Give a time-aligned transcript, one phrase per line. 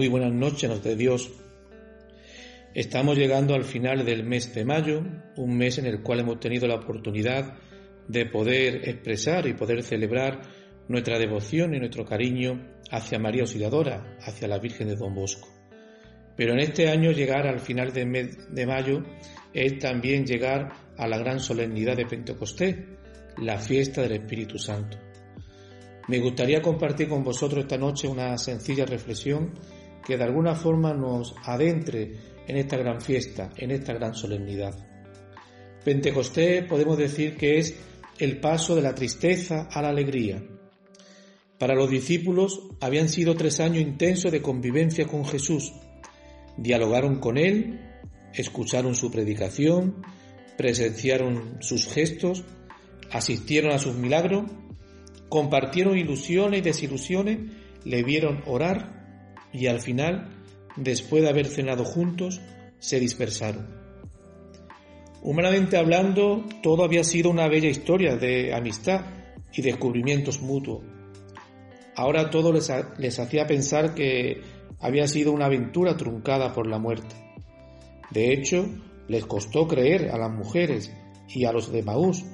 [0.00, 1.30] muy buenas noches nos de Dios.
[2.74, 5.02] Estamos llegando al final del mes de mayo,
[5.36, 7.52] un mes en el cual hemos tenido la oportunidad
[8.08, 10.40] de poder expresar y poder celebrar
[10.88, 15.48] nuestra devoción y nuestro cariño hacia María Auxiliadora, hacia la Virgen de Don Bosco.
[16.34, 19.02] Pero en este año llegar al final del mes de mayo
[19.52, 22.74] es también llegar a la gran solemnidad de Pentecostés,
[23.36, 24.96] la fiesta del Espíritu Santo.
[26.08, 29.52] Me gustaría compartir con vosotros esta noche una sencilla reflexión
[30.06, 32.14] que de alguna forma nos adentre
[32.46, 34.74] en esta gran fiesta, en esta gran solemnidad.
[35.84, 37.76] Pentecostés podemos decir que es
[38.18, 40.42] el paso de la tristeza a la alegría.
[41.58, 45.72] Para los discípulos habían sido tres años intensos de convivencia con Jesús.
[46.56, 47.80] Dialogaron con Él,
[48.34, 50.02] escucharon su predicación,
[50.56, 52.44] presenciaron sus gestos,
[53.10, 54.44] asistieron a sus milagros,
[55.28, 57.38] compartieron ilusiones y desilusiones,
[57.84, 58.99] le vieron orar
[59.52, 60.28] y al final,
[60.76, 62.40] después de haber cenado juntos,
[62.78, 63.66] se dispersaron.
[65.22, 69.02] Humanamente hablando, todo había sido una bella historia de amistad
[69.52, 70.82] y descubrimientos mutuos.
[71.94, 74.40] Ahora todo les, les hacía pensar que
[74.78, 77.14] había sido una aventura truncada por la muerte.
[78.10, 78.66] De hecho,
[79.08, 80.90] les costó creer a las mujeres
[81.28, 82.24] y a los de Maús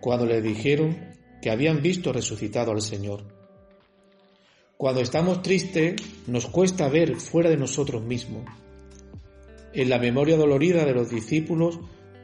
[0.00, 0.96] cuando les dijeron
[1.42, 3.39] que habían visto resucitado al Señor.
[4.80, 5.96] Cuando estamos tristes,
[6.26, 8.44] nos cuesta ver fuera de nosotros mismos.
[9.74, 11.78] En la memoria dolorida de los discípulos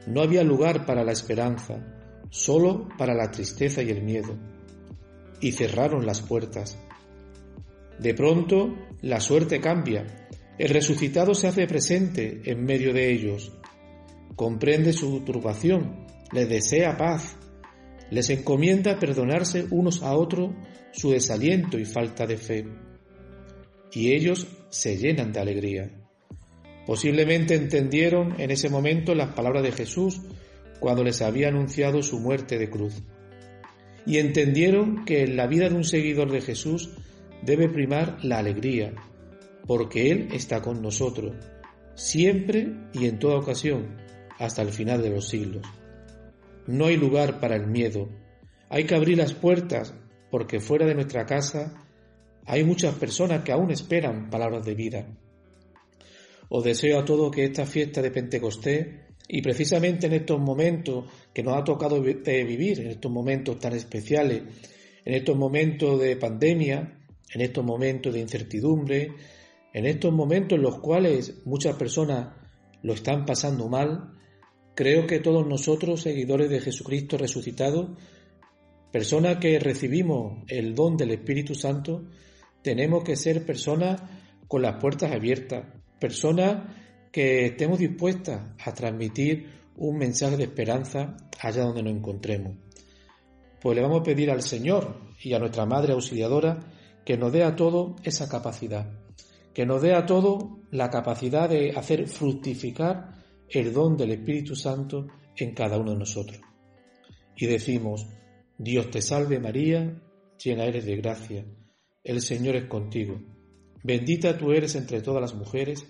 [0.07, 1.85] no había lugar para la esperanza,
[2.31, 4.35] solo para la tristeza y el miedo.
[5.39, 6.79] Y cerraron las puertas.
[7.99, 10.27] De pronto, la suerte cambia.
[10.57, 13.51] El resucitado se hace presente en medio de ellos.
[14.35, 17.37] Comprende su turbación, le desea paz,
[18.09, 20.51] les encomienda perdonarse unos a otros
[20.91, 22.65] su desaliento y falta de fe.
[23.91, 25.91] Y ellos se llenan de alegría.
[26.85, 30.21] Posiblemente entendieron en ese momento las palabras de Jesús
[30.79, 32.95] cuando les había anunciado su muerte de cruz.
[34.05, 36.91] Y entendieron que en la vida de un seguidor de Jesús
[37.41, 38.93] debe primar la alegría,
[39.65, 41.33] porque Él está con nosotros,
[41.95, 43.97] siempre y en toda ocasión,
[44.39, 45.65] hasta el final de los siglos
[46.67, 48.09] no hay lugar para el miedo.
[48.69, 49.93] Hay que abrir las puertas
[50.29, 51.83] porque fuera de nuestra casa
[52.45, 55.07] hay muchas personas que aún esperan palabras de vida.
[56.49, 58.87] Os deseo a todos que esta fiesta de Pentecostés
[59.27, 63.73] y precisamente en estos momentos que nos ha tocado eh, vivir, en estos momentos tan
[63.73, 64.43] especiales,
[65.03, 66.99] en estos momentos de pandemia,
[67.33, 69.13] en estos momentos de incertidumbre,
[69.73, 72.29] en estos momentos en los cuales muchas personas
[72.81, 74.16] lo están pasando mal,
[74.77, 77.97] Creo que todos nosotros, seguidores de Jesucristo resucitado,
[78.91, 82.03] personas que recibimos el don del Espíritu Santo,
[82.61, 83.99] tenemos que ser personas
[84.47, 85.65] con las puertas abiertas,
[85.99, 86.75] personas
[87.11, 92.57] que estemos dispuestas a transmitir un mensaje de esperanza allá donde nos encontremos.
[93.59, 96.59] Pues le vamos a pedir al Señor y a nuestra Madre Auxiliadora
[97.03, 98.91] que nos dé a todos esa capacidad,
[99.55, 103.17] que nos dé a todos la capacidad de hacer fructificar
[103.49, 106.39] el don del Espíritu Santo en cada uno de nosotros.
[107.35, 108.07] Y decimos,
[108.57, 110.01] Dios te salve María,
[110.43, 111.45] llena eres de gracia,
[112.03, 113.19] el Señor es contigo,
[113.83, 115.85] bendita tú eres entre todas las mujeres,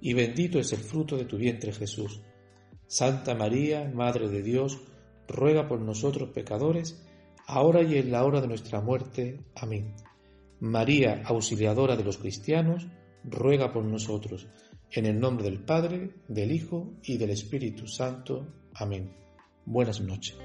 [0.00, 2.22] y bendito es el fruto de tu vientre Jesús.
[2.86, 4.80] Santa María, Madre de Dios,
[5.28, 7.04] ruega por nosotros pecadores,
[7.46, 9.40] ahora y en la hora de nuestra muerte.
[9.54, 9.94] Amén.
[10.58, 12.86] María, auxiliadora de los cristianos,
[13.28, 14.48] ruega por nosotros,
[14.92, 18.46] en el nombre del Padre, del Hijo y del Espíritu Santo.
[18.74, 19.14] Amén.
[19.66, 20.38] Buenas noches.